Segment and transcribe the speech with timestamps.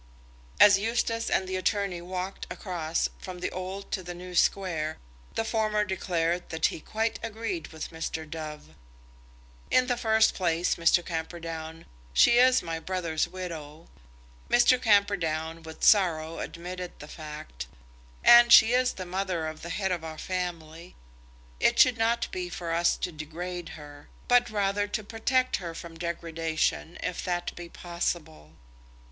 [0.59, 4.97] As Eustace and the attorney walked across from the Old to the New Square,
[5.35, 8.27] the former declared that he quite agreed with Mr.
[8.27, 8.73] Dove.
[9.69, 11.05] "In the first place, Mr.
[11.05, 13.89] Camperdown, she is my brother's widow."
[14.49, 14.81] Mr.
[14.81, 17.67] Camperdown with sorrow admitted the fact.
[18.23, 20.95] "And she is the mother of the head of our family.
[21.59, 25.95] It should not be for us to degrade her; but rather to protect her from
[25.99, 28.53] degradation, if that be possible."